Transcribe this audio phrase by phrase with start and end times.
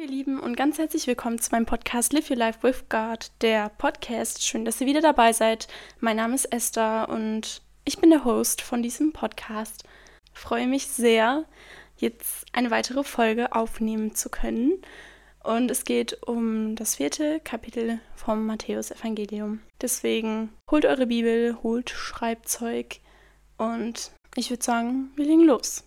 [0.00, 3.68] ihr Lieben und ganz herzlich willkommen zu meinem Podcast Live Your Life with God, der
[3.68, 4.42] Podcast.
[4.42, 5.68] Schön, dass ihr wieder dabei seid.
[6.00, 9.84] Mein Name ist Esther und ich bin der Host von diesem Podcast.
[10.32, 11.44] Ich freue mich sehr,
[11.96, 14.80] jetzt eine weitere Folge aufnehmen zu können.
[15.48, 19.60] Und es geht um das vierte Kapitel vom Matthäus-Evangelium.
[19.80, 23.00] Deswegen holt eure Bibel, holt Schreibzeug
[23.56, 25.84] und ich würde sagen, wir legen los.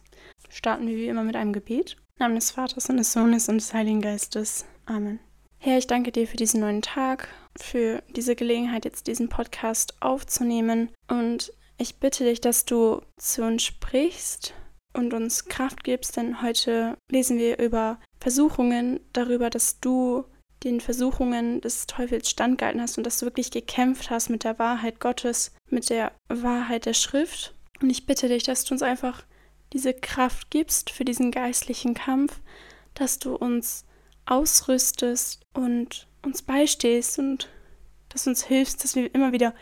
[0.49, 1.95] Starten wir wie immer mit einem Gebet.
[2.15, 4.65] Im Namen des Vaters und des Sohnes und des Heiligen Geistes.
[4.87, 5.19] Amen.
[5.59, 10.89] Herr, ich danke dir für diesen neuen Tag, für diese Gelegenheit, jetzt diesen Podcast aufzunehmen.
[11.07, 14.55] Und ich bitte dich, dass du zu uns sprichst
[14.93, 20.25] und uns Kraft gibst, denn heute lesen wir über Versuchungen, darüber, dass du
[20.63, 24.99] den Versuchungen des Teufels standgehalten hast und dass du wirklich gekämpft hast mit der Wahrheit
[24.99, 27.55] Gottes, mit der Wahrheit der Schrift.
[27.81, 29.23] Und ich bitte dich, dass du uns einfach
[29.73, 32.39] diese Kraft gibst für diesen geistlichen Kampf,
[32.93, 33.85] dass du uns
[34.25, 37.49] ausrüstest und uns beistehst und
[38.09, 39.55] dass du uns hilfst, dass wir immer wieder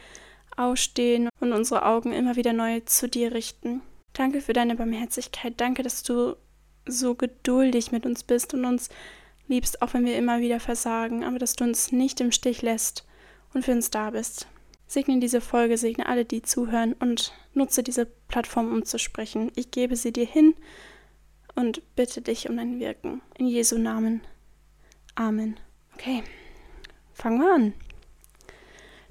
[0.58, 3.82] ausstehen und unsere Augen immer wieder neu zu dir richten.
[4.20, 5.54] Danke für deine Barmherzigkeit.
[5.56, 6.36] Danke, dass du
[6.86, 8.90] so geduldig mit uns bist und uns
[9.48, 13.06] liebst, auch wenn wir immer wieder versagen, aber dass du uns nicht im Stich lässt
[13.54, 14.48] und für uns da bist.
[14.88, 19.54] Segne diese Folge, segne alle, die zuhören und nutze diese Plattform, um zu sprechen.
[19.56, 20.54] Ich gebe sie dir hin
[21.56, 23.22] und bitte dich um dein Wirken.
[23.38, 24.20] In Jesu Namen.
[25.16, 25.58] Amen.
[25.94, 26.24] Okay,
[27.14, 27.74] fangen wir an.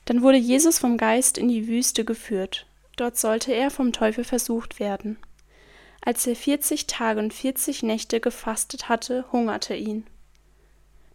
[0.05, 2.68] Dann wurde Jesus vom Geist in die Wüste geführt.
[2.99, 5.19] Dort sollte er vom Teufel versucht werden.
[6.01, 10.05] Als er vierzig Tage und vierzig Nächte gefastet hatte, hungerte ihn.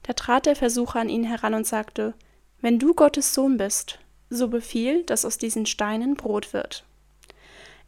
[0.03, 2.13] Da trat der Versucher an ihn heran und sagte,
[2.61, 6.85] Wenn du Gottes Sohn bist, so befiehl, dass aus diesen Steinen Brot wird.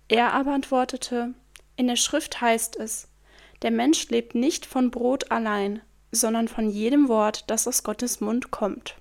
[0.10, 1.34] Er aber antwortete,
[1.78, 3.08] In der Schrift heißt es,
[3.62, 5.82] der Mensch lebt nicht von Brot allein,
[6.12, 8.96] sondern von jedem Wort, das aus Gottes Mund kommt.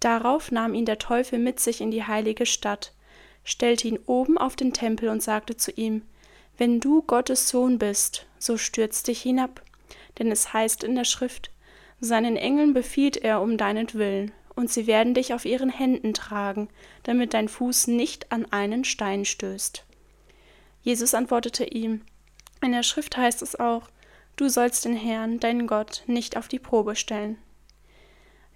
[0.00, 2.92] Darauf nahm ihn der Teufel mit sich in die heilige Stadt,
[3.46, 6.02] stellte ihn oben auf den Tempel und sagte zu ihm,
[6.58, 9.62] wenn du Gottes Sohn bist, so stürz dich hinab,
[10.18, 11.50] denn es heißt in der Schrift,
[12.00, 16.68] seinen Engeln befiehlt er um deinetwillen, und sie werden dich auf ihren Händen tragen,
[17.04, 19.84] damit dein Fuß nicht an einen Stein stößt.
[20.82, 22.00] Jesus antwortete ihm,
[22.62, 23.88] in der Schrift heißt es auch,
[24.36, 27.38] du sollst den Herrn, deinen Gott, nicht auf die Probe stellen.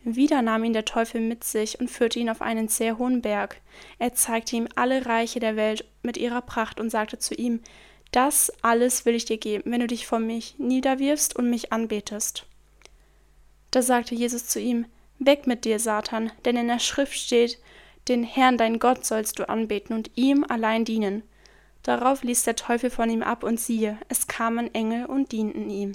[0.02, 3.60] Wieder nahm ihn der Teufel mit sich und führte ihn auf einen sehr hohen Berg.
[3.98, 7.60] Er zeigte ihm alle Reiche der Welt mit ihrer Pracht und sagte zu ihm,
[8.10, 12.46] das alles will ich dir geben, wenn du dich vor mich niederwirfst und mich anbetest.
[13.70, 14.86] Da sagte Jesus zu ihm,
[15.18, 17.58] Weg mit dir, Satan, denn in der Schrift steht,
[18.08, 21.22] den Herrn dein Gott sollst du anbeten und ihm allein dienen.
[21.82, 25.92] Darauf ließ der Teufel von ihm ab, und siehe, es kamen Engel und dienten ihm.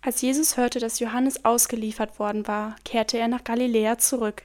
[0.00, 4.42] Als Jesus hörte, dass Johannes ausgeliefert worden war, kehrte er nach Galiläa zurück.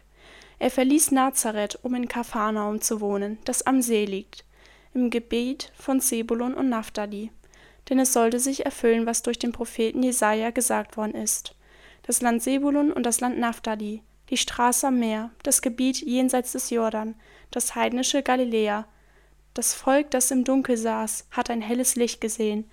[0.60, 4.46] Er verließ Nazareth, um in Kapharnaum zu wohnen, das am See liegt
[4.94, 7.32] im Gebiet von Sebulun und Naphtali.
[7.90, 11.56] Denn es sollte sich erfüllen, was durch den Propheten Jesaja gesagt worden ist.
[12.04, 16.70] Das Land Sebulun und das Land Naphtali, die Straße am Meer, das Gebiet jenseits des
[16.70, 17.16] Jordan,
[17.52, 18.88] das heidnische Galiläa.
[19.54, 22.70] Das Volk, das im Dunkel saß, hat ein helles Licht gesehen.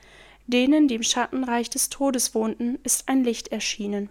[0.46, 4.10] Denen, die im Schattenreich des Todes wohnten, ist ein Licht erschienen.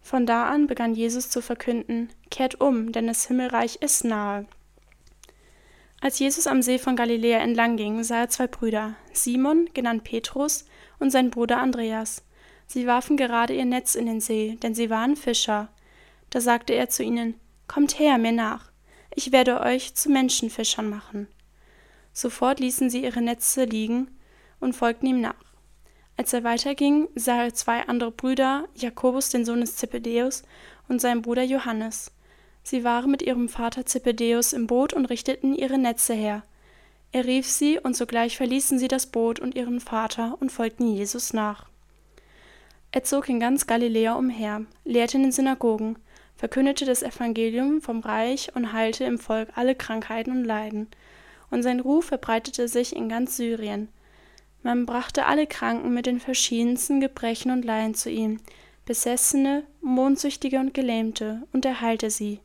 [0.00, 4.46] Von da an begann Jesus zu verkünden: Kehrt um, denn das Himmelreich ist nahe.
[6.00, 10.64] Als Jesus am See von Galiläa entlang ging, sah er zwei Brüder, Simon, genannt Petrus,
[10.98, 12.24] und sein Bruder Andreas.
[12.66, 15.68] Sie warfen gerade ihr Netz in den See, denn sie waren Fischer.
[16.30, 17.34] Da sagte er zu ihnen,
[17.68, 18.72] Kommt her, mir nach,
[19.14, 21.28] ich werde euch zu Menschenfischern machen.
[22.12, 24.08] Sofort ließen sie ihre Netze liegen
[24.60, 25.34] und folgten ihm nach.
[26.16, 30.42] Als er weiterging, sah er zwei andere Brüder, Jakobus, den Sohn des Zebedäus,
[30.88, 32.12] und seinen Bruder Johannes.
[32.62, 36.42] Sie waren mit ihrem Vater Zebedäus im Boot und richteten ihre Netze her.
[37.12, 41.32] Er rief sie, und sogleich verließen sie das Boot und ihren Vater und folgten Jesus
[41.32, 41.66] nach.
[42.90, 45.98] Er zog in ganz Galiläa umher, lehrte in den Synagogen,
[46.36, 50.88] verkündete das Evangelium vom Reich und heilte im Volk alle Krankheiten und Leiden.
[51.52, 53.88] Und sein Ruf verbreitete sich in ganz Syrien.
[54.62, 58.40] Man brachte alle Kranken mit den verschiedensten Gebrechen und Leiden zu ihm,
[58.86, 62.40] Besessene, Mondsüchtige und Gelähmte, und er heilte sie.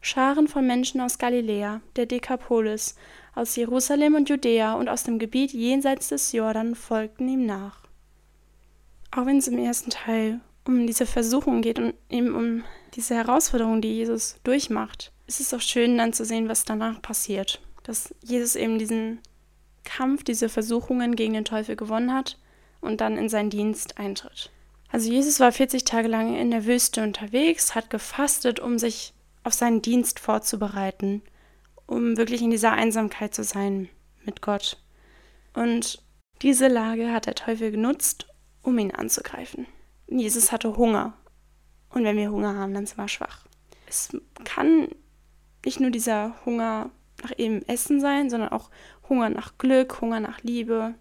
[0.00, 2.96] Scharen von Menschen aus Galiläa, der Dekapolis,
[3.34, 7.84] aus Jerusalem und Judäa und aus dem Gebiet jenseits des Jordan folgten ihm nach.
[9.10, 12.64] Auch wenn es im ersten Teil um diese Versuchung geht und eben um
[12.94, 17.60] diese Herausforderung, die Jesus durchmacht, ist es auch schön dann zu sehen, was danach passiert.
[17.82, 19.20] Dass Jesus eben diesen
[19.84, 22.38] Kampf, diese Versuchungen gegen den Teufel gewonnen hat
[22.80, 24.50] und dann in seinen Dienst eintritt.
[24.92, 29.54] Also Jesus war 40 Tage lang in der Wüste unterwegs, hat gefastet, um sich auf
[29.54, 31.22] seinen Dienst vorzubereiten,
[31.86, 33.88] um wirklich in dieser Einsamkeit zu sein
[34.24, 34.82] mit Gott.
[35.54, 36.02] Und
[36.42, 38.26] diese Lage hat der Teufel genutzt,
[38.62, 39.66] um ihn anzugreifen.
[40.08, 41.14] Jesus hatte Hunger.
[41.90, 43.46] Und wenn wir Hunger haben, dann sind wir schwach.
[43.88, 44.10] Es
[44.44, 44.88] kann
[45.64, 46.90] nicht nur dieser Hunger
[47.22, 48.70] nach eben Essen sein, sondern auch
[49.08, 50.94] Hunger nach Glück, Hunger nach Liebe.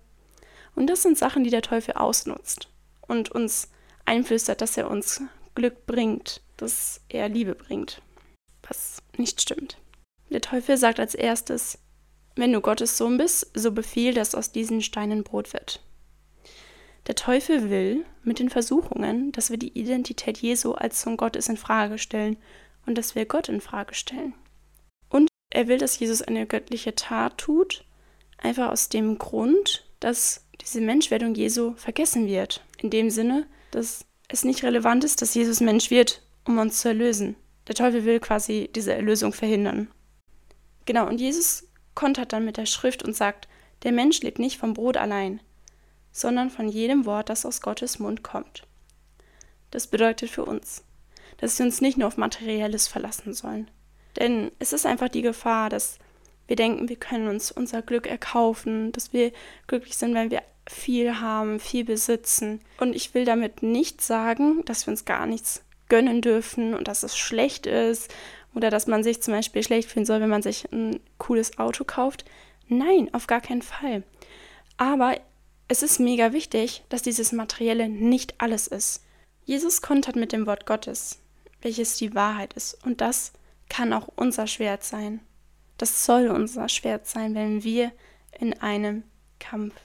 [0.75, 2.69] Und das sind Sachen, die der Teufel ausnutzt
[3.01, 3.69] und uns
[4.05, 5.21] einflüstert, dass er uns
[5.55, 8.01] Glück bringt, dass er Liebe bringt,
[8.67, 9.77] was nicht stimmt.
[10.29, 11.79] Der Teufel sagt als erstes,
[12.35, 15.81] wenn du Gottes Sohn bist, so befiehl, dass aus diesen Steinen Brot wird.
[17.07, 21.57] Der Teufel will mit den Versuchungen, dass wir die Identität Jesu als Sohn Gottes in
[21.57, 22.37] Frage stellen
[22.85, 24.33] und dass wir Gott in Frage stellen.
[25.49, 27.83] Er will, dass Jesus eine göttliche Tat tut,
[28.37, 32.63] einfach aus dem Grund, dass diese Menschwerdung Jesu vergessen wird.
[32.77, 36.89] In dem Sinne, dass es nicht relevant ist, dass Jesus Mensch wird, um uns zu
[36.89, 37.35] erlösen.
[37.67, 39.89] Der Teufel will quasi diese Erlösung verhindern.
[40.85, 43.47] Genau, und Jesus kontert dann mit der Schrift und sagt,
[43.83, 45.41] der Mensch lebt nicht vom Brot allein,
[46.11, 48.63] sondern von jedem Wort, das aus Gottes Mund kommt.
[49.71, 50.83] Das bedeutet für uns,
[51.37, 53.69] dass wir uns nicht nur auf Materielles verlassen sollen.
[54.17, 55.99] Denn es ist einfach die Gefahr, dass
[56.47, 59.31] wir denken, wir können uns unser Glück erkaufen, dass wir
[59.67, 62.61] glücklich sind, wenn wir viel haben, viel besitzen.
[62.79, 67.03] Und ich will damit nicht sagen, dass wir uns gar nichts gönnen dürfen und dass
[67.03, 68.13] es schlecht ist
[68.55, 71.83] oder dass man sich zum Beispiel schlecht fühlen soll, wenn man sich ein cooles Auto
[71.83, 72.25] kauft.
[72.67, 74.03] Nein, auf gar keinen Fall.
[74.77, 75.15] Aber
[75.67, 79.03] es ist mega wichtig, dass dieses Materielle nicht alles ist.
[79.45, 81.19] Jesus kontert mit dem Wort Gottes,
[81.61, 82.77] welches die Wahrheit ist.
[82.85, 83.33] Und das
[83.69, 85.21] kann auch unser Schwert sein.
[85.77, 87.91] Das soll unser Schwert sein, wenn wir
[88.37, 89.03] in einem
[89.39, 89.75] Kampf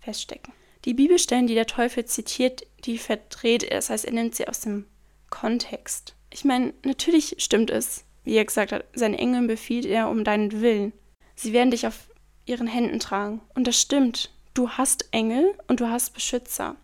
[0.00, 0.52] feststecken.
[0.84, 3.76] Die Bibelstellen, die der Teufel zitiert, die verdreht er.
[3.76, 4.86] Das heißt, er nimmt sie aus dem
[5.30, 6.14] Kontext.
[6.30, 8.04] Ich meine, natürlich stimmt es.
[8.24, 10.92] Wie er gesagt hat, seinen Engeln befiehlt er um deinen Willen.
[11.34, 12.08] Sie werden dich auf
[12.46, 13.40] ihren Händen tragen.
[13.54, 14.30] Und das stimmt.
[14.54, 16.76] Du hast Engel und du hast Beschützer.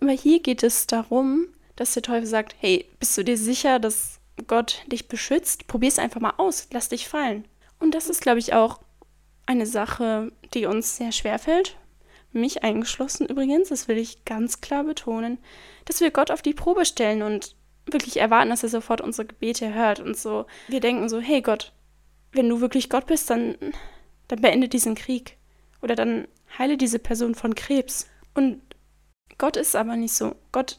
[0.00, 4.17] Aber hier geht es darum, dass der Teufel sagt, hey, bist du dir sicher, dass
[4.46, 5.66] Gott dich beschützt?
[5.66, 7.46] Probier es einfach mal aus, lass dich fallen.
[7.78, 8.80] Und das ist, glaube ich, auch
[9.46, 11.76] eine Sache, die uns sehr schwer fällt.
[12.32, 15.38] Mich eingeschlossen übrigens, das will ich ganz klar betonen,
[15.86, 17.56] dass wir Gott auf die Probe stellen und
[17.86, 20.46] wirklich erwarten, dass er sofort unsere Gebete hört und so.
[20.68, 21.72] Wir denken so, hey Gott,
[22.32, 23.56] wenn du wirklich Gott bist, dann,
[24.28, 25.38] dann beende diesen Krieg.
[25.80, 28.08] Oder dann heile diese Person von Krebs.
[28.34, 28.60] Und
[29.38, 30.34] Gott ist aber nicht so.
[30.52, 30.76] Gott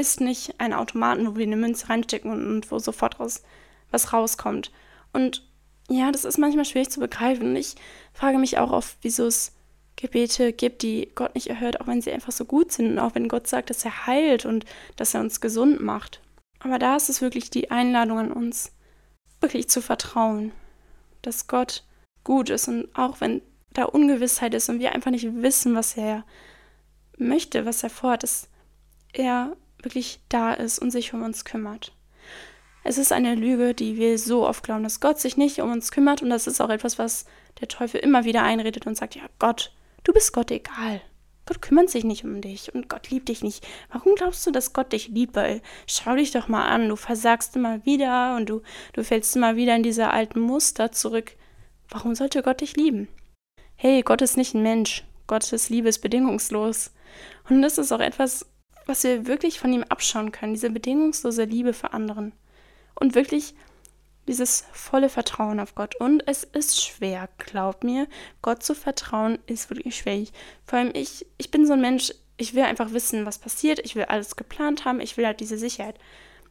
[0.00, 3.42] ist nicht ein Automaten, wo wir eine Münze reinstecken und, und wo sofort raus,
[3.90, 4.72] was rauskommt.
[5.12, 5.46] Und
[5.88, 7.48] ja, das ist manchmal schwierig zu begreifen.
[7.48, 7.74] Und ich
[8.12, 9.52] frage mich auch oft, wieso es
[9.96, 13.14] Gebete gibt, die Gott nicht erhört, auch wenn sie einfach so gut sind und auch
[13.14, 14.64] wenn Gott sagt, dass er heilt und
[14.96, 16.20] dass er uns gesund macht.
[16.60, 18.72] Aber da ist es wirklich die Einladung an uns,
[19.40, 20.52] wirklich zu vertrauen,
[21.22, 21.84] dass Gott
[22.24, 23.42] gut ist und auch wenn
[23.72, 26.24] da Ungewissheit ist und wir einfach nicht wissen, was er
[27.18, 28.48] möchte, was er vorhat, dass
[29.12, 31.92] er wirklich da ist und sich um uns kümmert.
[32.82, 35.92] Es ist eine Lüge, die wir so oft glauben, dass Gott sich nicht um uns
[35.92, 37.26] kümmert und das ist auch etwas, was
[37.60, 39.72] der Teufel immer wieder einredet und sagt, ja Gott,
[40.04, 41.02] du bist Gott egal.
[41.46, 43.66] Gott kümmert sich nicht um dich und Gott liebt dich nicht.
[43.92, 45.34] Warum glaubst du, dass Gott dich liebt?
[45.34, 49.56] Weil schau dich doch mal an, du versagst immer wieder und du, du fällst immer
[49.56, 51.32] wieder in diese alten Muster zurück.
[51.88, 53.08] Warum sollte Gott dich lieben?
[53.74, 55.04] Hey, Gott ist nicht ein Mensch.
[55.26, 56.92] Gottes Liebe ist bedingungslos.
[57.48, 58.46] Und das ist auch etwas,
[58.90, 62.32] was wir wirklich von ihm abschauen können, diese bedingungslose Liebe für anderen.
[62.94, 63.54] Und wirklich
[64.26, 65.96] dieses volle Vertrauen auf Gott.
[65.96, 68.06] Und es ist schwer, glaubt mir.
[68.42, 70.24] Gott zu vertrauen ist wirklich schwer.
[70.66, 73.78] Vor allem ich, ich bin so ein Mensch, ich will einfach wissen, was passiert.
[73.84, 75.00] Ich will alles geplant haben.
[75.00, 75.96] Ich will halt diese Sicherheit.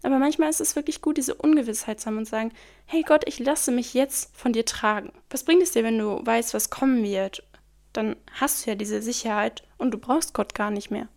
[0.01, 2.53] Aber manchmal ist es wirklich gut, diese Ungewissheit zu haben und sagen,
[2.86, 5.12] hey Gott, ich lasse mich jetzt von dir tragen.
[5.29, 7.43] Was bringt es dir, wenn du weißt, was kommen wird?
[7.91, 11.10] Dann hast du ja diese Sicherheit und du brauchst Gott gar nicht mehr.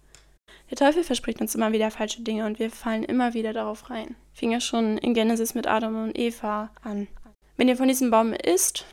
[0.70, 4.16] Der Teufel verspricht uns immer wieder falsche Dinge und wir fallen immer wieder darauf rein.
[4.32, 7.08] Fing ja schon in Genesis mit Adam und Eva an.
[7.56, 8.86] Wenn ihr von diesem Baum isst,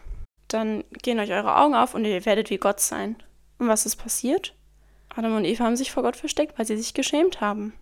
[0.48, 3.16] dann gehen euch eure Augen auf und ihr werdet wie Gott sein.
[3.58, 4.56] Und was ist passiert?
[5.16, 7.74] Adam und Eva haben sich vor Gott versteckt, weil sie sich geschämt haben.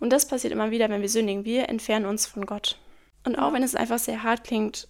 [0.00, 1.44] Und das passiert immer wieder, wenn wir sündigen.
[1.44, 2.78] Wir entfernen uns von Gott.
[3.24, 4.88] Und auch wenn es einfach sehr hart klingt,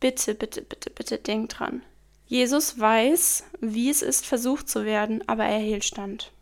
[0.00, 1.82] bitte, bitte, bitte, bitte denkt dran.
[2.26, 6.32] Jesus weiß, wie es ist, versucht zu werden, aber er hielt stand.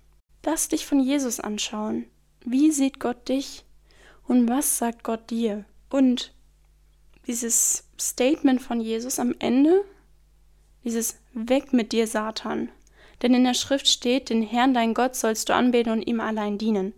[0.45, 2.07] Lass dich von Jesus anschauen.
[2.45, 3.65] Wie sieht Gott dich?
[4.27, 5.65] Und was sagt Gott dir?
[5.89, 6.35] Und
[7.27, 9.85] dieses Statement von Jesus am Ende,
[10.85, 12.71] dieses Weg mit dir, Satan.
[13.23, 16.59] Denn in der Schrift steht, den Herrn, dein Gott, sollst du anbeten und ihm allein
[16.59, 16.93] dienen.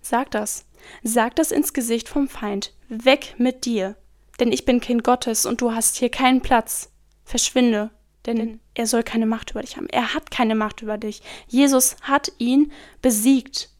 [0.00, 0.66] Sag das.
[1.04, 2.72] Sag das ins Gesicht vom Feind.
[2.88, 3.96] Weg mit dir.
[4.40, 6.90] Denn ich bin Kind Gottes und du hast hier keinen Platz.
[7.24, 7.90] Verschwinde.
[8.26, 9.88] Denn er soll keine Macht über dich haben.
[9.88, 11.22] Er hat keine Macht über dich.
[11.48, 13.70] Jesus hat ihn besiegt.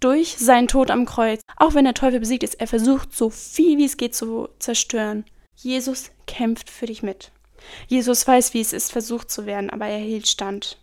[0.00, 1.40] Durch seinen Tod am Kreuz.
[1.56, 5.24] Auch wenn der Teufel besiegt ist, er versucht so viel wie es geht zu zerstören.
[5.56, 7.32] Jesus kämpft für dich mit.
[7.88, 10.78] Jesus weiß, wie es ist, versucht zu werden, aber er hielt stand.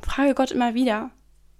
[0.00, 1.10] Frage Gott immer wieder,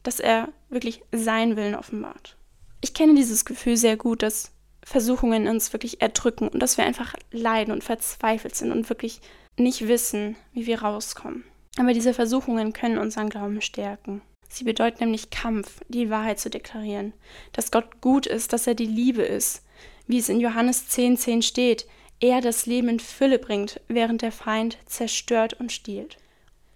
[0.02, 2.36] dass er wirklich seinen Willen offenbart.
[2.80, 7.14] Ich kenne dieses Gefühl sehr gut, dass Versuchungen uns wirklich erdrücken und dass wir einfach
[7.32, 9.20] leiden und verzweifelt sind und wirklich
[9.58, 11.44] nicht wissen, wie wir rauskommen.
[11.78, 14.22] Aber diese Versuchungen können unseren Glauben stärken.
[14.48, 17.12] Sie bedeuten nämlich Kampf, die Wahrheit zu deklarieren,
[17.52, 19.64] dass Gott gut ist, dass er die Liebe ist,
[20.06, 21.86] wie es in Johannes 10,10 10 steht,
[22.20, 26.16] er das Leben in Fülle bringt, während der Feind zerstört und stiehlt.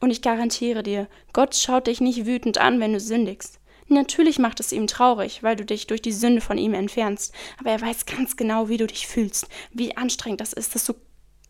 [0.01, 3.61] Und ich garantiere dir, Gott schaut dich nicht wütend an, wenn du sündigst.
[3.89, 7.71] Natürlich macht es ihm traurig, weil du dich durch die Sünde von ihm entfernst, aber
[7.71, 10.95] er weiß ganz genau, wie du dich fühlst, wie anstrengend das ist, dass du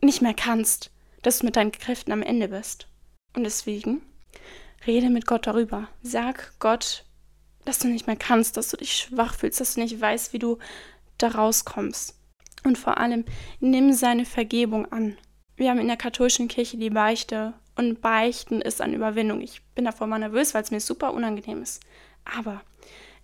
[0.01, 0.91] nicht mehr kannst,
[1.23, 2.87] dass du mit deinen Kräften am Ende bist.
[3.35, 4.03] Und deswegen
[4.87, 5.89] rede mit Gott darüber.
[6.03, 7.05] Sag Gott,
[7.65, 10.39] dass du nicht mehr kannst, dass du dich schwach fühlst, dass du nicht weißt, wie
[10.39, 10.59] du
[11.19, 12.17] da rauskommst.
[12.65, 13.25] Und vor allem,
[13.61, 15.17] nimm seine Vergebung an.
[15.57, 19.41] Wir haben in der katholischen Kirche die Beichte und Beichten ist an Überwindung.
[19.41, 21.83] Ich bin davor mal nervös, weil es mir super unangenehm ist.
[22.25, 22.63] Aber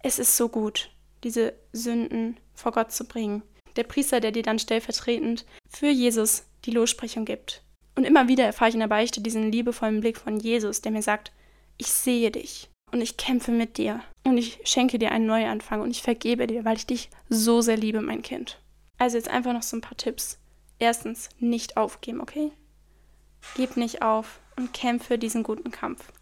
[0.03, 0.91] es ist so gut,
[1.25, 3.43] diese Sünden vor Gott zu bringen.
[3.76, 7.62] Der Priester, der dir dann stellvertretend für Jesus die Lossprechung gibt.
[7.97, 11.03] Und immer wieder erfahre ich in der Beichte diesen liebevollen Blick von Jesus, der mir
[11.03, 11.33] sagt,
[11.79, 15.91] ich sehe dich und ich kämpfe mit dir und ich schenke dir einen Neuanfang und
[15.91, 18.61] ich vergebe dir, weil ich dich so sehr liebe, mein Kind.
[18.99, 20.38] Also jetzt einfach noch so ein paar Tipps.
[20.79, 22.53] Erstens, nicht aufgeben, okay?
[23.55, 26.12] Gib nicht auf und kämpfe diesen guten Kampf.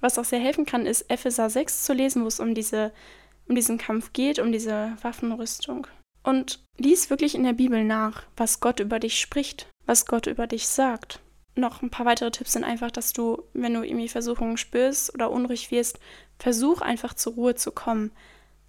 [0.00, 2.92] Was auch sehr helfen kann, ist Epheser 6 zu lesen, wo es um, diese,
[3.48, 5.86] um diesen Kampf geht, um diese Waffenrüstung.
[6.22, 10.46] Und lies wirklich in der Bibel nach, was Gott über dich spricht, was Gott über
[10.46, 11.18] dich sagt.
[11.56, 15.32] Noch ein paar weitere Tipps sind einfach, dass du, wenn du irgendwie Versuchungen spürst oder
[15.32, 15.98] unruhig wirst,
[16.38, 18.12] versuch einfach zur Ruhe zu kommen.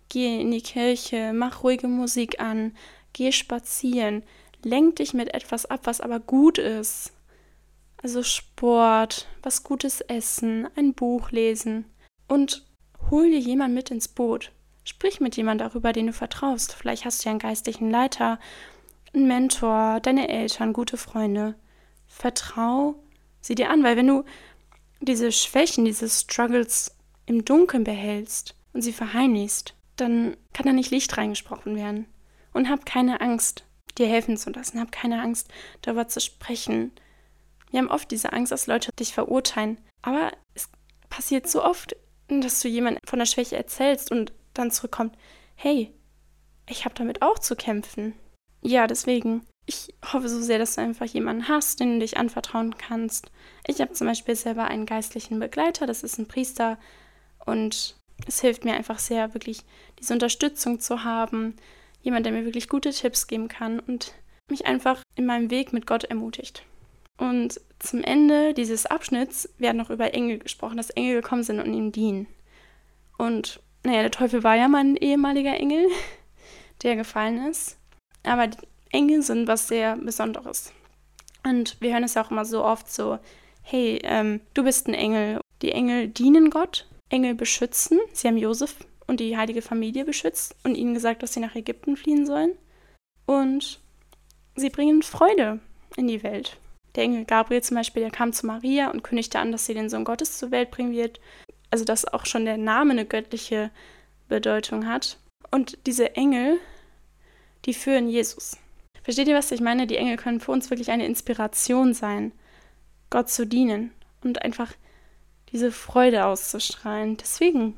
[0.10, 2.76] Geh in die Kirche, mach ruhige Musik an,
[3.14, 4.24] geh spazieren,
[4.64, 7.14] lenk dich mit etwas ab, was aber gut ist.
[8.02, 11.86] Also Sport, was Gutes essen, ein Buch lesen
[12.28, 12.66] und
[13.12, 14.52] hol dir jemand mit ins Boot.
[14.86, 16.74] Sprich mit jemand darüber, den du vertraust.
[16.74, 18.40] Vielleicht hast du ja einen geistlichen Leiter,
[19.14, 21.56] einen Mentor, deine Eltern, gute Freunde.
[22.08, 22.96] Vertrau
[23.42, 24.24] sie dir an, weil wenn du
[25.00, 31.18] diese Schwächen, diese Struggles im Dunkeln behältst und sie verheimlichst, dann kann da nicht Licht
[31.18, 32.06] reingesprochen werden.
[32.54, 33.66] Und hab keine Angst,
[33.98, 34.80] dir helfen zu lassen.
[34.80, 35.50] Hab keine Angst,
[35.82, 36.92] darüber zu sprechen.
[37.70, 39.78] Wir haben oft diese Angst, dass Leute dich verurteilen.
[40.02, 40.70] Aber es
[41.10, 41.96] passiert so oft,
[42.28, 45.18] dass du jemand von der Schwäche erzählst und dann zurückkommt,
[45.56, 45.94] hey,
[46.70, 48.14] ich habe damit auch zu kämpfen.
[48.62, 52.78] Ja, deswegen, ich hoffe so sehr, dass du einfach jemanden hast, den du dich anvertrauen
[52.78, 53.32] kannst.
[53.68, 56.78] Ich habe zum Beispiel selber einen geistlichen Begleiter, das ist ein Priester
[57.46, 57.96] und
[58.28, 59.64] es hilft mir einfach sehr, wirklich
[60.00, 61.56] diese Unterstützung zu haben,
[62.02, 64.14] jemand, der mir wirklich gute Tipps geben kann und
[64.50, 66.64] mich einfach in meinem Weg mit Gott ermutigt.
[67.18, 71.74] Und zum Ende dieses Abschnitts werden noch über Engel gesprochen, dass Engel gekommen sind und
[71.74, 72.28] ihm dienen.
[73.18, 75.88] Und naja, der Teufel war ja mal ein ehemaliger Engel,
[76.84, 77.78] der gefallen ist.
[78.24, 78.58] Aber die
[78.92, 80.74] Engel sind was sehr Besonderes.
[81.44, 83.20] Und wir hören es auch immer so oft so,
[83.64, 85.40] hey, ähm, du bist ein Engel.
[85.62, 88.00] Die Engel dienen Gott, Engel beschützen.
[88.14, 88.76] Sie haben Josef
[89.08, 92.58] und die heilige Familie beschützt und ihnen gesagt, dass sie nach Ägypten fliehen sollen.
[93.26, 93.80] Und
[94.56, 95.60] sie bringen Freude
[95.96, 96.58] in die Welt.
[96.96, 99.90] Der Engel Gabriel zum Beispiel, der kam zu Maria und kündigte an, dass sie den
[99.90, 101.20] Sohn Gottes zur Welt bringen wird.
[101.70, 103.72] Also dass auch schon der Name eine göttliche
[104.28, 105.18] Bedeutung hat.
[105.52, 106.60] Und diese Engel,
[107.66, 108.58] die führen Jesus.
[109.04, 109.88] Versteht ihr, was ich meine?
[109.88, 112.32] Die Engel können für uns wirklich eine Inspiration sein,
[113.10, 113.92] Gott zu dienen
[114.24, 114.74] und einfach
[115.52, 117.18] diese Freude auszustrahlen.
[117.18, 117.76] Deswegen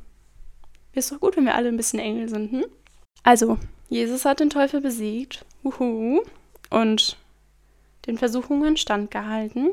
[0.94, 2.66] ist doch gut, wenn wir alle ein bisschen Engel sind, hm?
[3.24, 3.58] Also,
[3.90, 5.46] Jesus hat den Teufel besiegt.
[5.64, 6.22] Uhu.
[6.70, 7.18] Und
[8.06, 9.72] den Versuchungen standgehalten.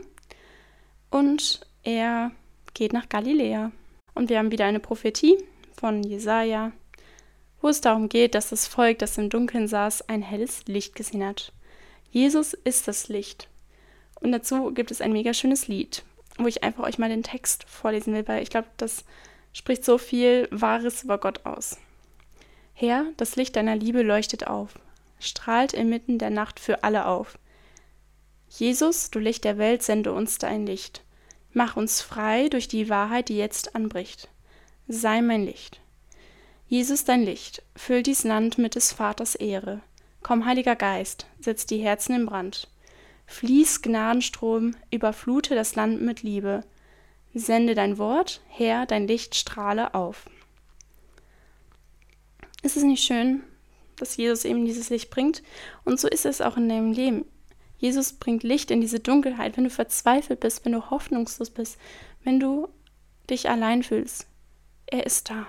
[1.10, 2.30] Und er
[2.74, 3.72] geht nach Galiläa.
[4.14, 5.38] Und wir haben wieder eine Prophetie
[5.72, 6.72] von Jesaja,
[7.60, 11.24] wo es darum geht, dass das Volk, das im Dunkeln saß, ein helles Licht gesehen
[11.24, 11.52] hat.
[12.10, 13.48] Jesus ist das Licht.
[14.20, 16.02] Und dazu gibt es ein mega schönes Lied,
[16.38, 19.04] wo ich einfach euch mal den Text vorlesen will, weil ich glaube, das
[19.52, 21.78] spricht so viel Wahres über Gott aus.
[22.74, 24.74] Herr, das Licht deiner Liebe leuchtet auf,
[25.18, 27.38] strahlt inmitten der Nacht für alle auf.
[28.48, 31.02] Jesus, du Licht der Welt, sende uns dein Licht.
[31.52, 34.28] Mach uns frei durch die Wahrheit, die jetzt anbricht.
[34.88, 35.79] Sei mein Licht.
[36.70, 39.80] Jesus, dein Licht, füll dies Land mit des Vaters Ehre.
[40.22, 42.68] Komm, Heiliger Geist, setz die Herzen in Brand.
[43.26, 46.62] Fließ Gnadenstrom, überflute das Land mit Liebe.
[47.34, 50.30] Sende dein Wort, Herr, dein Licht strahle auf.
[52.62, 53.42] Ist es nicht schön,
[53.96, 55.42] dass Jesus eben dieses Licht bringt?
[55.84, 57.24] Und so ist es auch in deinem Leben.
[57.78, 61.78] Jesus bringt Licht in diese Dunkelheit, wenn du verzweifelt bist, wenn du hoffnungslos bist,
[62.22, 62.68] wenn du
[63.28, 64.28] dich allein fühlst.
[64.86, 65.48] Er ist da.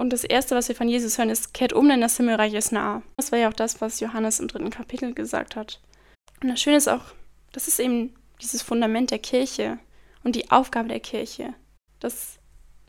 [0.00, 2.72] Und das Erste, was wir von Jesus hören, ist, kehrt um, denn das Himmelreich ist
[2.72, 3.02] nah.
[3.18, 5.78] Das war ja auch das, was Johannes im dritten Kapitel gesagt hat.
[6.40, 7.02] Und das Schöne ist auch,
[7.52, 9.78] das ist eben dieses Fundament der Kirche
[10.24, 11.52] und die Aufgabe der Kirche,
[11.98, 12.38] dass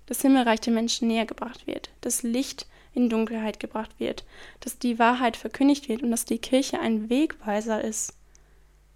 [0.06, 4.24] das Himmelreich den Menschen näher gebracht wird, dass Licht in Dunkelheit gebracht wird,
[4.62, 8.13] dass die Wahrheit verkündigt wird und dass die Kirche ein Wegweiser ist.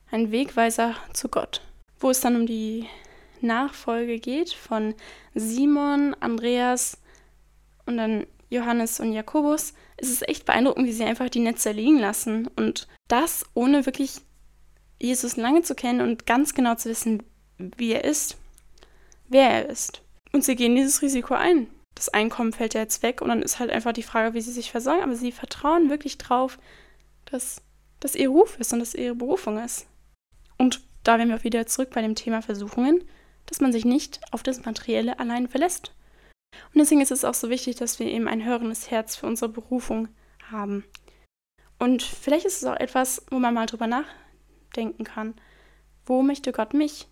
[0.10, 1.60] Ein Wegweiser zu Gott.
[2.00, 2.86] Wo es dann um die
[3.42, 4.96] Nachfolge geht von
[5.34, 6.98] Simon, Andreas
[7.86, 12.00] und dann Johannes und Jakobus, ist es echt beeindruckend, wie sie einfach die Netze liegen
[12.00, 12.48] lassen.
[12.56, 14.22] Und das ohne wirklich
[15.00, 17.24] Jesus lange zu kennen und ganz genau zu wissen,
[17.58, 18.38] wie er ist,
[19.28, 20.02] wer er ist.
[20.32, 23.60] Und sie gehen dieses Risiko ein das Einkommen fällt ja jetzt weg und dann ist
[23.60, 25.02] halt einfach die Frage, wie sie sich versorgen.
[25.02, 26.60] Aber sie vertrauen wirklich drauf,
[27.26, 27.62] dass
[28.02, 29.88] das ihr Ruf ist und dass ihre Berufung ist.
[30.58, 33.04] Und da wären wir wieder zurück bei dem Thema Versuchungen,
[33.46, 35.94] dass man sich nicht auf das Materielle allein verlässt.
[36.74, 39.50] Und deswegen ist es auch so wichtig, dass wir eben ein hörendes Herz für unsere
[39.50, 40.08] Berufung
[40.52, 40.84] haben.
[41.80, 45.36] Und vielleicht ist es auch etwas, wo man mal drüber nachdenken kann.
[46.06, 47.08] Wo möchte Gott mich?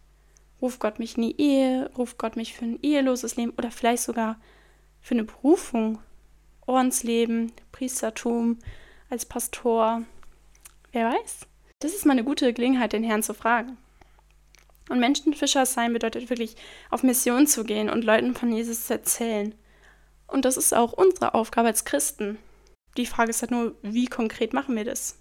[0.62, 1.92] Ruft Gott mich in die Ehe?
[1.98, 3.54] Ruft Gott mich für ein eheloses Leben?
[3.58, 4.40] Oder vielleicht sogar
[5.02, 6.00] für eine Berufung,
[6.66, 8.60] Ordensleben, Priestertum,
[9.10, 10.04] als Pastor.
[10.92, 11.48] Wer weiß?
[11.80, 13.78] Das ist mal eine gute Gelegenheit, den Herrn zu fragen.
[14.90, 16.56] Und Menschenfischer sein bedeutet wirklich,
[16.90, 19.56] auf Mission zu gehen und Leuten von Jesus zu erzählen.
[20.28, 22.38] Und das ist auch unsere Aufgabe als Christen.
[22.98, 25.20] Die Frage ist halt nur, wie konkret machen wir das?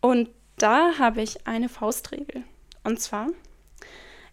[0.00, 2.44] Und da habe ich eine Faustregel.
[2.84, 3.28] Und zwar,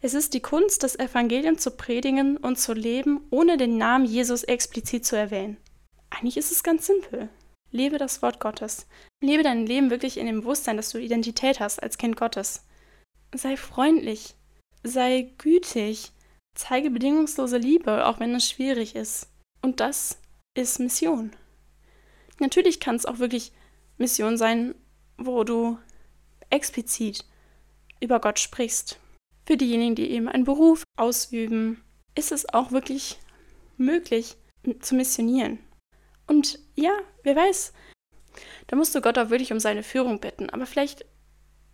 [0.01, 4.43] es ist die Kunst, das Evangelium zu predigen und zu leben, ohne den Namen Jesus
[4.43, 5.57] explizit zu erwähnen.
[6.09, 7.29] Eigentlich ist es ganz simpel.
[7.71, 8.87] Lebe das Wort Gottes.
[9.21, 12.63] Lebe dein Leben wirklich in dem Bewusstsein, dass du Identität hast als Kind Gottes.
[13.35, 14.35] Sei freundlich.
[14.83, 16.11] Sei gütig.
[16.55, 19.27] Zeige bedingungslose Liebe, auch wenn es schwierig ist.
[19.61, 20.19] Und das
[20.53, 21.31] ist Mission.
[22.39, 23.51] Natürlich kann es auch wirklich
[23.97, 24.75] Mission sein,
[25.17, 25.77] wo du
[26.49, 27.25] explizit
[27.99, 28.99] über Gott sprichst
[29.45, 31.83] für diejenigen, die eben einen Beruf ausüben,
[32.15, 33.19] ist es auch wirklich
[33.77, 34.37] möglich
[34.79, 35.59] zu missionieren.
[36.27, 37.73] Und ja, wer weiß,
[38.67, 40.49] da musst du Gott auch wirklich um seine Führung bitten.
[40.49, 41.05] Aber vielleicht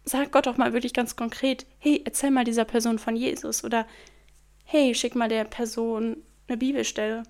[0.04, 3.86] sagt Gott auch mal wirklich ganz konkret, hey, erzähl mal dieser Person von Jesus oder
[4.66, 7.24] hey, schick mal der Person eine Bibelstelle.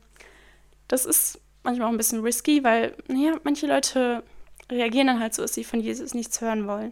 [0.88, 4.24] Das ist manchmal auch ein bisschen risky, weil, ja, manche Leute
[4.70, 6.92] reagieren dann halt so, dass sie von Jesus nichts hören wollen.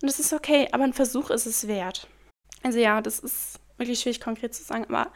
[0.00, 2.08] Und das ist okay, aber ein Versuch ist es wert.
[2.62, 5.12] Also ja, das ist wirklich schwierig konkret zu sagen, aber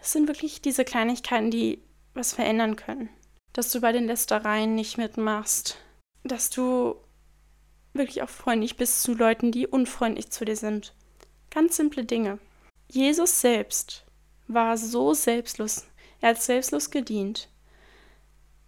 [0.00, 1.82] es sind wirklich diese Kleinigkeiten, die
[2.14, 3.08] was verändern können.
[3.52, 5.78] Dass du bei den Lästereien nicht mitmachst,
[6.24, 6.96] dass du
[7.98, 10.94] wirklich auch freundlich bist zu Leuten, die unfreundlich zu dir sind.
[11.50, 12.38] Ganz simple Dinge.
[12.90, 14.04] Jesus selbst
[14.46, 15.86] war so selbstlos.
[16.20, 17.48] Er hat selbstlos gedient.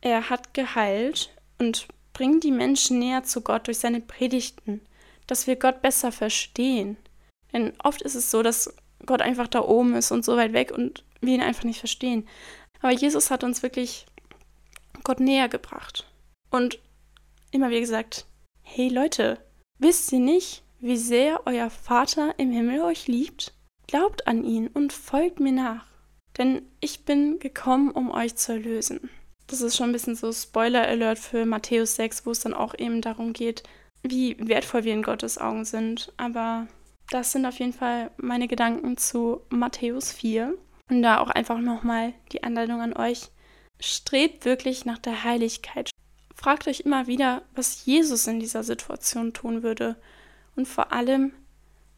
[0.01, 4.81] Er hat geheilt und bringt die Menschen näher zu Gott durch seine Predigten,
[5.27, 6.97] dass wir Gott besser verstehen,
[7.53, 8.75] denn oft ist es so, dass
[9.07, 12.29] Gott einfach da oben ist und so weit weg und wir ihn einfach nicht verstehen.
[12.81, 14.07] Aber Jesus hat uns wirklich
[15.05, 16.07] Gott näher gebracht.
[16.51, 16.79] Und
[17.51, 18.27] immer wie gesagt,
[18.73, 19.39] hey Leute,
[19.81, 23.53] wisst ihr nicht, wie sehr euer Vater im Himmel euch liebt?
[23.89, 25.87] Glaubt an ihn und folgt mir nach.
[26.39, 29.11] Denn ich bin gekommen, um euch zu erlösen.
[29.49, 33.01] Das ist schon ein bisschen so Spoiler-Alert für Matthäus 6, wo es dann auch eben
[33.01, 33.65] darum geht,
[34.05, 36.13] wie wertvoll wir in Gottes Augen sind.
[36.17, 36.69] Aber
[37.11, 40.57] das sind auf jeden Fall meine Gedanken zu Matthäus 4.
[40.89, 43.31] Und da auch einfach nochmal die Anleitung an euch.
[43.81, 45.91] Strebt wirklich nach der Heiligkeit.
[46.41, 49.97] Fragt euch immer wieder, was Jesus in dieser Situation tun würde.
[50.57, 51.35] Und vor allem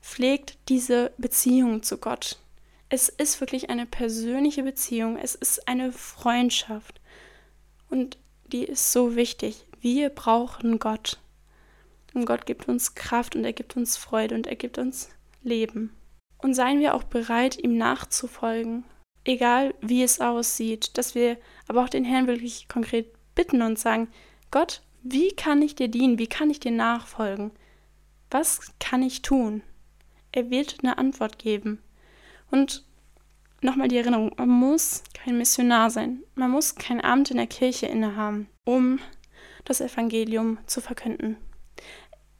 [0.01, 2.41] pflegt diese Beziehung zu Gott.
[2.89, 5.17] Es ist wirklich eine persönliche Beziehung.
[5.17, 7.01] Es ist eine Freundschaft.
[7.89, 9.65] Und die ist so wichtig.
[9.81, 11.21] Wir brauchen Gott.
[12.13, 15.11] Und Gott gibt uns Kraft und er gibt uns Freude und er gibt uns
[15.45, 15.95] Leben.
[16.39, 18.83] Und seien wir auch bereit, ihm nachzufolgen,
[19.23, 21.37] egal wie es aussieht, dass wir
[21.69, 24.09] aber auch den Herrn wirklich konkret bitten und sagen,
[24.53, 26.19] Gott, wie kann ich dir dienen?
[26.19, 27.53] Wie kann ich dir nachfolgen?
[28.31, 29.63] Was kann ich tun?
[30.31, 31.83] Er wird eine Antwort geben.
[32.51, 32.85] Und
[33.63, 36.23] nochmal die Erinnerung, man muss kein Missionar sein.
[36.35, 39.01] Man muss kein Amt in der Kirche innehaben, um
[39.65, 41.39] das Evangelium zu verkünden.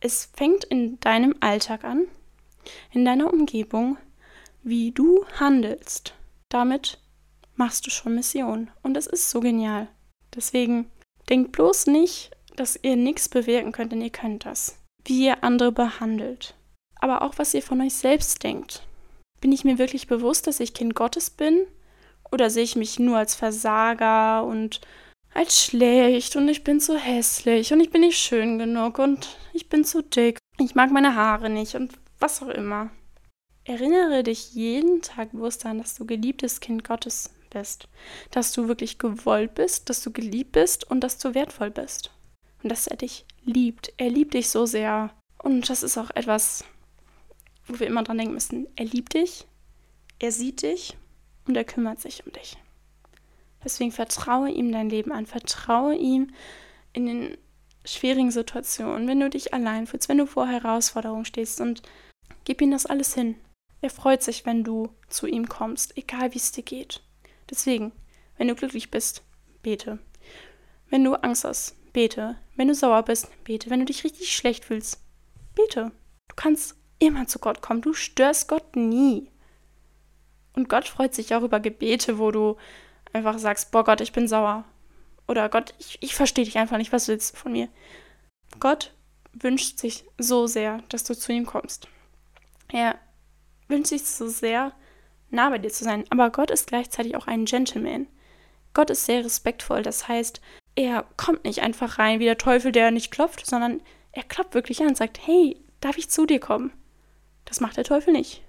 [0.01, 2.07] Es fängt in deinem Alltag an,
[2.91, 3.97] in deiner Umgebung,
[4.63, 6.15] wie du handelst.
[6.51, 6.99] Damit
[7.57, 8.71] machst du schon Mission.
[8.83, 9.89] Und es ist so genial.
[10.35, 10.91] Deswegen
[11.29, 14.79] denkt bloß nicht, dass ihr nichts bewirken könnt, denn ihr könnt das.
[15.05, 16.55] Wie ihr andere behandelt.
[17.01, 18.83] Aber auch, was ihr von euch selbst denkt.
[19.41, 21.67] Bin ich mir wirklich bewusst, dass ich Kind Gottes bin?
[22.31, 24.81] Oder sehe ich mich nur als Versager und
[25.35, 29.69] als schlecht und ich bin zu hässlich und ich bin nicht schön genug und ich
[29.69, 30.39] bin zu dick.
[30.59, 32.91] Ich mag meine Haare nicht und was auch immer.
[33.65, 37.89] Erinnere dich jeden Tag bewusst daran, dass du geliebtes Kind Gottes bist,
[38.31, 42.11] dass du wirklich gewollt bist, dass du geliebt bist und dass du wertvoll bist.
[42.63, 43.93] Und dass er dich liebt.
[43.97, 45.11] Er liebt dich so sehr.
[45.39, 46.65] Und das ist auch etwas,
[47.67, 48.69] wo wir immer dran denken müssen.
[48.77, 49.47] Er liebt dich,
[50.19, 50.97] er sieht dich
[51.47, 52.57] und er kümmert sich um dich.
[53.65, 56.33] Deswegen vertraue ihm dein Leben an, vertraue ihm
[56.93, 57.39] in den
[57.85, 61.83] schwierigen Situationen, wenn du dich allein fühlst, wenn du vor Herausforderungen stehst und
[62.45, 63.37] gib ihm das alles hin.
[63.81, 67.03] Er freut sich, wenn du zu ihm kommst, egal wie es dir geht.
[67.53, 67.93] Deswegen,
[68.39, 69.23] wenn du glücklich bist,
[69.63, 69.99] bete.
[70.89, 72.37] Wenn du Angst hast, bete.
[72.57, 73.69] Wenn du sauer bist, bete.
[73.69, 75.01] Wenn du dich richtig schlecht fühlst,
[75.55, 75.93] bete.
[76.29, 77.83] Du kannst immer zu Gott kommen.
[77.83, 79.31] Du störst Gott nie.
[80.55, 82.57] Und Gott freut sich auch über Gebete, wo du
[83.13, 84.65] einfach sagst, boah Gott, ich bin sauer.
[85.29, 87.69] Oder Gott, ich, ich verstehe dich einfach nicht, was willst du von mir?
[88.61, 88.95] Gott
[89.35, 91.89] wünscht sich so sehr, dass du zu ihm kommst.
[92.73, 92.99] Er
[93.69, 94.73] wünscht sich so sehr,
[95.33, 96.05] nah bei dir zu sein.
[96.11, 98.07] Aber Gott ist gleichzeitig auch ein Gentleman.
[98.75, 99.83] Gott ist sehr respektvoll.
[99.83, 100.41] Das heißt,
[100.75, 104.81] er kommt nicht einfach rein wie der Teufel, der nicht klopft, sondern er klopft wirklich
[104.81, 106.73] an und sagt, hey, darf ich zu dir kommen?
[107.45, 108.43] Das macht der Teufel nicht.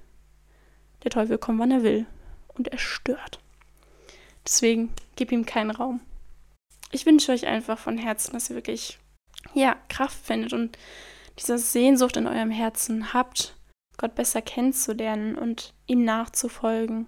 [1.04, 2.06] Der Teufel kommt, wann er will.
[2.56, 3.40] Und er stört.
[4.46, 6.02] Deswegen gib ihm keinen Raum.
[6.92, 9.00] Ich wünsche euch einfach von Herzen, dass ihr wirklich,
[9.54, 10.78] ja, Kraft findet und
[11.40, 13.56] diese Sehnsucht in eurem Herzen habt,
[13.98, 17.08] Gott besser kennenzulernen und ihm nachzufolgen.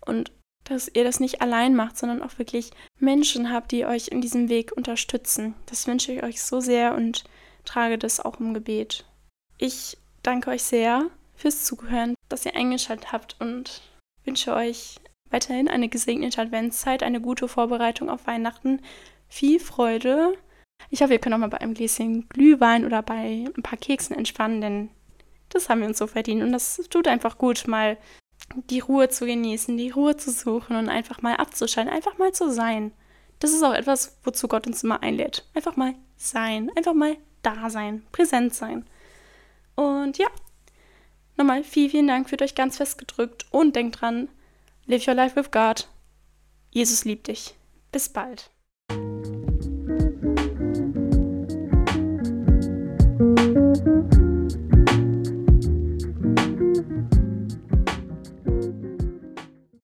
[0.00, 0.32] Und
[0.64, 4.48] dass ihr das nicht allein macht, sondern auch wirklich Menschen habt, die euch in diesem
[4.48, 5.54] Weg unterstützen.
[5.66, 7.24] Das wünsche ich euch so sehr und
[7.64, 9.04] trage das auch im Gebet.
[9.58, 13.82] Ich danke euch sehr fürs Zuhören, dass ihr eingeschaltet habt und
[14.24, 14.96] wünsche euch
[15.30, 18.80] weiterhin eine gesegnete Adventszeit, eine gute Vorbereitung auf Weihnachten,
[19.28, 20.36] viel Freude.
[20.90, 24.16] Ich hoffe, ihr könnt auch mal bei einem Gläschen Glühwein oder bei ein paar Keksen
[24.16, 24.90] entspannen, denn
[25.54, 26.42] das haben wir uns so verdient.
[26.42, 27.96] Und das tut einfach gut, mal
[28.54, 32.52] die Ruhe zu genießen, die Ruhe zu suchen und einfach mal abzuschalten, einfach mal zu
[32.52, 32.92] sein.
[33.40, 35.46] Das ist auch etwas, wozu Gott uns immer einlädt.
[35.54, 38.88] Einfach mal sein, einfach mal da sein, präsent sein.
[39.74, 40.28] Und ja,
[41.36, 44.28] nochmal vielen, vielen Dank, fühlt euch ganz fest gedrückt und denkt dran,
[44.86, 45.88] live your life with God.
[46.70, 47.54] Jesus liebt dich.
[47.92, 48.53] Bis bald.